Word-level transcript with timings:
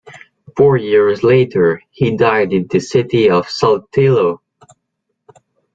Four 0.57 0.77
years 0.77 1.21
later, 1.21 1.79
he 1.91 2.17
died 2.17 2.53
in 2.53 2.65
the 2.67 2.79
city 2.79 3.29
of 3.29 3.45
Saltillo. 3.47 4.41